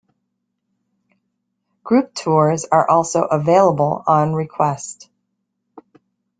[1.83, 5.11] Group tours are also available on request.